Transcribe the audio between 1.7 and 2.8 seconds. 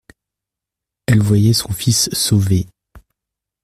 fils sauvé.